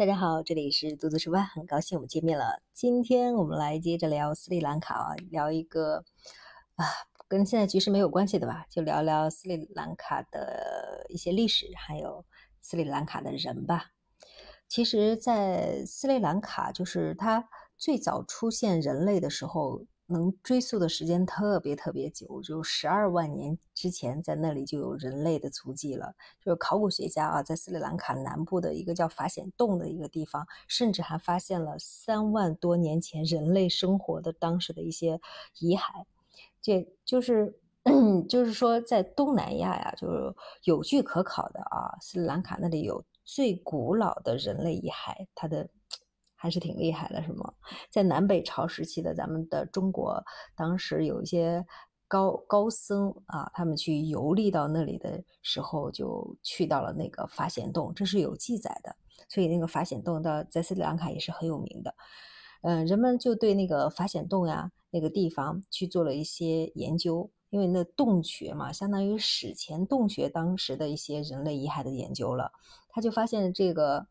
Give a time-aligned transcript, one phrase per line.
[0.00, 2.62] 大家好，这里是嘟嘟吃饭，很高兴我们见面了。
[2.72, 6.02] 今天我们来接着聊斯里兰卡啊，聊一个
[6.76, 6.86] 啊
[7.28, 12.24] 跟现在局势没有关系的吧，就聊聊斯里兰卡的一些历史，还有
[12.62, 13.90] 斯里兰卡的人吧。
[14.66, 17.46] 其实，在斯里兰卡，就是它
[17.76, 19.82] 最早出现人类的时候。
[20.10, 26.14] 能追溯的时间特别特别久，就十二万年之前，在那里就有人类的足迹了。
[26.44, 35.20] 就是考古学家啊，在斯里兰卡南部的一个叫法显洞的一个地方，甚至还发现了三万多年前人类生活的当时的一些
[35.60, 36.04] 遗骸。
[36.60, 37.58] 这就是，
[38.28, 40.34] 就是说，在东南亚呀，就是
[40.64, 45.68] 有据可考的啊，斯里兰卡那里有最古老的人类遗骸，它的。
[46.42, 47.52] 还是挺厉害的，是吗？
[47.90, 50.24] 在南北朝时期的咱们的中国，
[50.56, 51.62] 当时有一些
[52.08, 58.96] 高高僧啊，他们去游历到那里的时候，就去到了那个法显洞，这是有记载的。
[59.28, 61.94] 所以那个法显洞到在斯里兰卡也是很有名的。
[62.62, 72.50] 嗯，人们就对那个法显洞呀那个地方去做了一些研究，因为那洞穴嘛，相当于史前洞穴当时的一些人类遗骸的研究了，
[72.88, 74.06] 他就发现这个。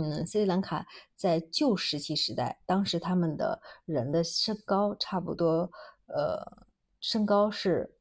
[0.00, 5.70] 嗯，斯里兰卡在旧石器时代，当时他们的人的身高差不多，
[6.06, 6.66] 呃，
[7.00, 7.98] 身高是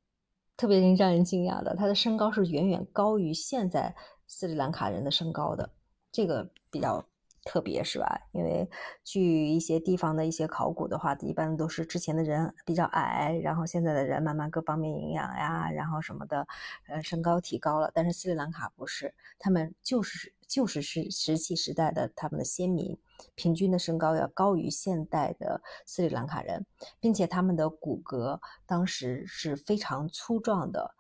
[0.56, 3.94] 特别让人惊讶的，他的身高是远远高于现在
[4.28, 5.70] 斯里兰卡人的身高的，
[6.12, 7.06] 这个比较。
[7.46, 8.70] 特别是吧，因为
[9.04, 16.46] 据一些地方的一些考古的话，一般都是之前的人比较矮，然后现在的人慢慢各方面营养呀，然后什么的，
[16.90, 17.90] 呃，身高提高了。
[17.96, 22.98] 但是斯里兰卡不是，他们就是就是石石器时代的他们的先民，
[23.36, 26.66] 平均的身高要高于现代的斯里兰卡人，
[27.00, 30.96] 并且他们的骨骼当时是非常粗壮的。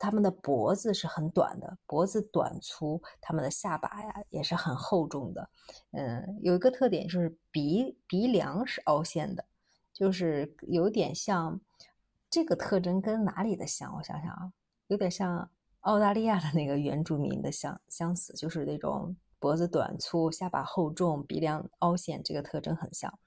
[0.00, 5.50] 他们的脖子是很短的，脖子短粗，他们的下巴呀也是很厚重的。
[5.90, 9.44] 嗯，有一个特点就是鼻鼻梁是凹陷的，
[9.92, 11.60] 就是有点像
[12.30, 13.92] 这个特征跟哪里的像？
[13.96, 14.52] 我想想啊，
[14.86, 15.50] 有点像
[15.80, 23.18] 澳大利亚的那个原住民的相相似，就是那种脖子短粗、下巴厚重、鼻梁凹陷，这个特征很像。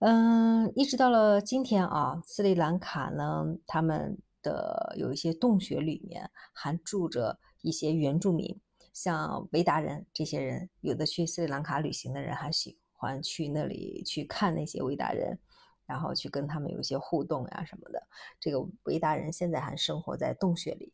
[0.00, 4.18] 嗯，一直到了今天啊，斯里兰卡呢，他们。
[4.44, 8.60] 的有一些洞穴里面还住着一些原住民，
[8.92, 15.38] 像维达人这些人，有的去斯里兰卡旅行的人还喜欢去那里去看那些维达人，
[15.86, 18.02] 然后去跟他们有一些互动呀什么的。
[18.40, 20.92] 这个维达人现在还生活在洞穴里，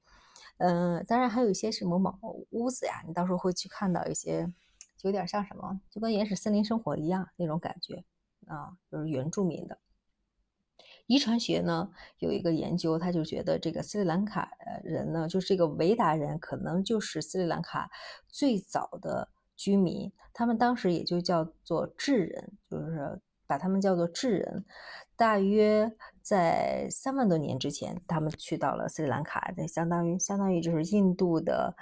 [0.58, 2.19] 嗯，当然还有一些什么茅
[2.50, 4.44] 屋子呀，你到时候会去看到一些，
[4.96, 8.04] 就有点像什么，就跟原始森林生活一样那种感觉
[8.46, 9.78] 啊，就是原住民的。
[11.06, 14.50] 遗传学呢有一个研究，他就觉得这个斯里兰卡
[14.84, 17.91] 人呢，就是这个维达人，可能就是斯里兰卡
[18.28, 20.12] 最早的居民。
[20.34, 24.64] 他们当时也就叫做智人，就是把他们叫做智人。
[25.16, 25.92] 大约
[26.22, 31.75] 在三万多年之前，他们去到了斯里兰卡，这相当于相当于就是印度的，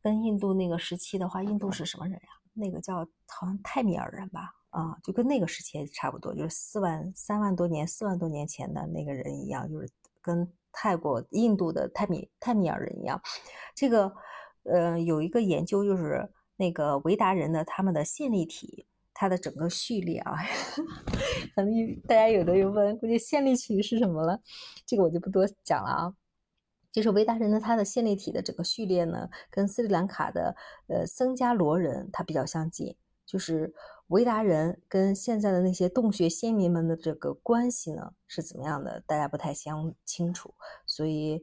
[0.00, 2.28] 跟印度那个时期的话，印度是什么人呀？
[2.54, 4.54] 那个叫好像泰米尔人吧。
[4.70, 9.88] 啊，就跟那个时期差不多，就是四万三万多年、四万多年前的那个人一样，就是
[10.20, 13.18] 跟泰国、印度的泰米泰米尔人一样。
[13.74, 14.12] 这个，
[14.64, 18.86] 呃，有一个研究，就是那个维达人的他们的线粒体，
[19.20, 20.36] 它的整个序列啊，
[21.56, 24.40] 可能大家有的又问，估计线粒体是什么了？
[24.86, 26.14] 这个我就不多讲了啊。
[26.92, 30.54] 就是维达人的他的线粒体的整个序列呢，跟斯里兰卡的
[30.86, 32.96] 呃僧伽罗人它比较相近。
[33.26, 33.74] 就是
[34.06, 39.02] 维达人跟现在的那些洞穴先民们的这个关系呢是怎么样的？
[39.04, 40.54] 大家不太相清楚，
[40.86, 41.42] 所以，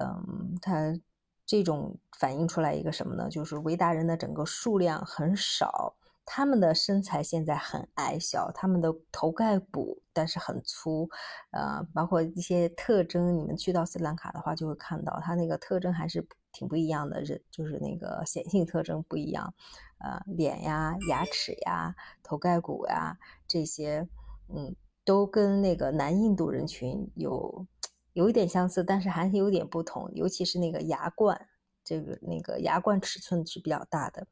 [0.00, 0.96] 嗯，他
[1.44, 3.28] 这种反映出来一个什么呢？
[3.28, 11.08] 就是维达人的整个数量很少，他们的身材现在很矮小，他们的头盖骨但是很粗，
[11.50, 19.52] 呃，包括一些特征，你们去到斯兰卡的话就会看到，它那个特征还是挺不一样的，人就是那个显性特征不一样。
[19.98, 24.08] 呃，脸呀、牙齿呀、头盖骨呀这些，
[24.48, 24.74] 嗯，
[25.04, 27.66] 都跟那个南印度人群有
[28.14, 30.10] 有一点相似，但是还是有点不同。
[30.14, 31.48] 尤其是那个牙冠，
[31.84, 34.26] 这个那个牙冠尺寸是比较大的，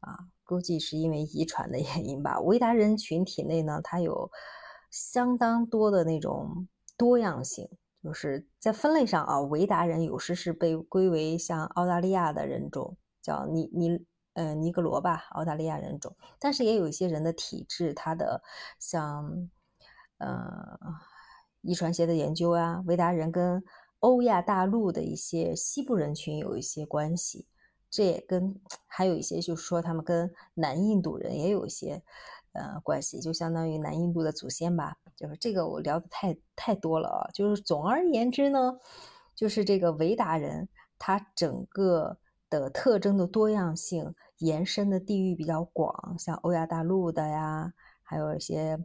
[0.00, 2.38] 啊，估计是因为遗传的原因吧。
[2.40, 4.30] 维达人群体内呢，它有
[4.90, 7.68] 相当多的那种多样性，
[8.02, 14.04] 就是在分类上啊，维达人有时是被归为像澳大利亚的人种，叫尼尼。
[14.36, 18.42] 嗯，尼格罗吧，澳大利亚人种，但是也有一些人的体质，他的
[18.80, 19.48] 像，
[20.18, 20.76] 呃，
[21.60, 23.62] 遗传学的研究啊，维达人跟
[24.00, 27.46] 欧亚大陆的一些西部人群有一些关系，
[27.94, 32.02] 这也跟还有一些就是说他们跟南印度人也有一些
[32.50, 34.96] 呃关系，就相当于南印度的祖先吧。
[35.14, 37.30] 就是这个我聊的太太多了啊。
[37.32, 38.80] 就是总而言之呢，
[39.36, 40.68] 就是这个维达人，
[40.98, 42.18] 他整个
[42.50, 48.76] 的特征的多样性延伸的地域比较广，像欧亚大陆的呀，还有一些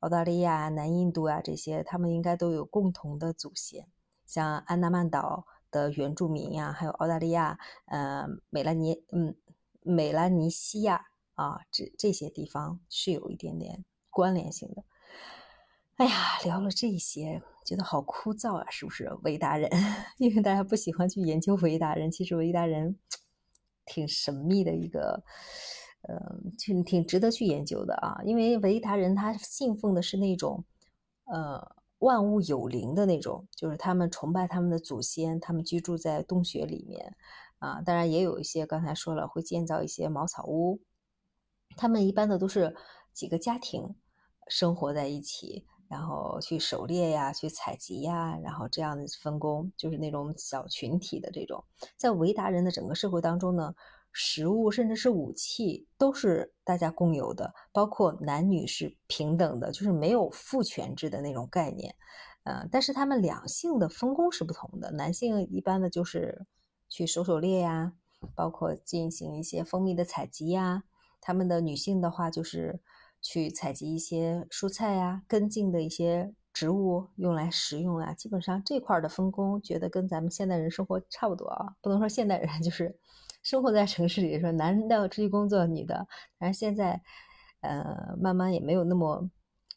[0.00, 3.86] 澳大利亚、南印度啊这些，他们应该都有共同的祖先，
[4.26, 5.46] 像安达曼岛。
[5.70, 9.34] 的原住民呀，还有澳大利亚、呃，美拉尼，嗯，
[9.82, 14.84] 美拉尼西亚啊，这这些地方是有一点点关联性的。
[15.96, 19.10] 哎呀，聊了这些，觉得好枯燥啊，是不是？
[19.22, 19.68] 维达人，
[20.18, 22.98] 因为大家不喜欢去研究维达人，其实维达人
[23.84, 25.22] 挺神秘的一个，
[26.02, 26.16] 呃，
[26.58, 28.20] 挺挺值得去研究的啊。
[28.24, 30.64] 因为维达人他信奉的是那种，
[31.24, 31.77] 呃。
[31.98, 37.16] 万物有灵的那种，就是他们崇拜他们的祖先，他们居住在洞穴里面，
[37.58, 40.80] 啊，当然也有一些刚才说了会建造一些茅草屋，
[41.76, 42.76] 他们一般的都是
[43.12, 43.96] 几个家庭
[44.46, 51.64] 生活在一起，然后去狩猎呀，去采集呀，然后这样的分工，就是那种小群体的这种，
[51.96, 53.74] 在维达人的整个社会当中呢。
[54.12, 61.94] 食物甚至是武器都是大家共有的，包括男女是平等的，就是没有父权制的那种概念。
[62.44, 66.46] 呃，但是他们两性的分工是不同的，男性一般的就是
[66.88, 67.92] 去狩狩猎呀，
[68.34, 70.82] 包括进行一些蜂蜜的采集呀。
[71.20, 72.80] 他们的女性的话就是
[73.20, 78.14] 去采集一些蔬菜呀、根茎的一些植物用来食用啊。
[78.14, 82.98] 基本上这块的分工，觉得跟咱们现代人生活差不多啊，不能说现代人就是。
[83.48, 86.06] 生活在城市里，说男的要出去工作，女的，
[86.38, 87.00] 但是现在，
[87.60, 89.26] 呃，慢慢也没有那么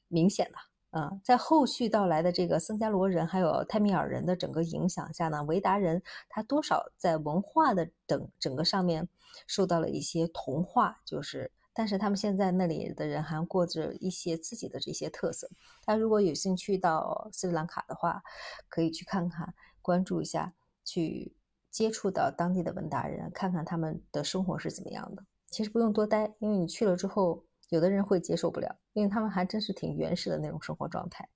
[0.10, 0.58] 明显了。
[0.90, 9.08] 嗯，在后续到来的这个僧伽罗人还有泰米尔人的整个影响下呢，维达人他多少在文化的整整个上面
[9.48, 15.50] 受到了一些同化，就是，但是他们现在那里的人还过着一些自己的这些特色。
[15.86, 18.22] 大家如果有兴趣到斯里兰卡的话，
[18.68, 20.52] 可以去看看，关注一下，
[20.84, 21.34] 去。
[21.72, 25.24] 接触到当地的文达人，看看他们的生活是怎么样的。
[25.50, 31.28] 其实不用多待，因为你去了之后，有的人会接受不了，因为他们还真是挺原始的那种生活状态。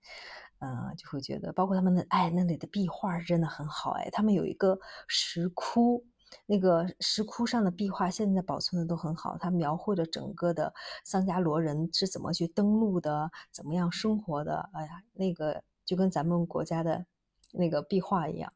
[0.59, 6.05] 嗯，就会觉得，包括他们的，哎，那里的壁画真的很好，哎，他们有一个石窟，
[6.45, 10.73] 那个石窟上的壁画现在保存的都很好，它描绘了整个的
[11.03, 14.69] 桑加罗人是怎么去登陆的，怎么样生活的。
[14.73, 17.05] 哎呀，那个就跟咱们国家的
[17.51, 18.51] 那个壁画一样。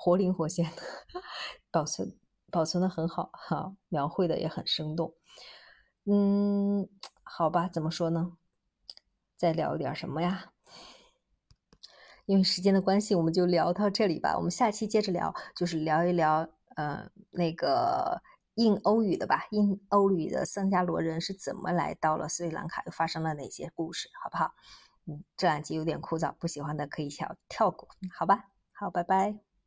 [0.00, 0.82] 活灵活现的
[1.72, 2.16] 保存
[2.52, 5.12] 保存的很好哈，描绘的也很生动。
[6.04, 6.88] 嗯，
[7.24, 8.38] 好吧，怎么说呢？
[9.36, 10.52] 再聊一点什么呀？
[12.26, 14.36] 因为时间的关系，我们就聊到这里吧。
[14.36, 18.22] 我们下期接着聊，就是聊一聊呃那个
[18.54, 24.52] 印欧语的吧，印欧语的僧伽罗人是怎么来到了斯里兰卡，又发生了哪些故事，好不好？
[25.06, 28.44] 嗯，这两集有点枯燥，不喜欢的可以跳跳过，好吧？
[28.72, 29.47] 好，拜拜。